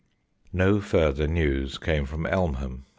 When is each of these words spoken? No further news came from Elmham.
No 0.51 0.79
further 0.81 1.27
news 1.27 1.77
came 1.77 2.07
from 2.07 2.23
Elmham. 2.25 2.85